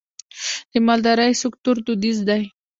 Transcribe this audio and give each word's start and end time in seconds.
د 0.71 0.73
مالدارۍ 0.87 1.31
سکتور 1.43 1.75
دودیز 1.85 2.17
دی 2.27 2.43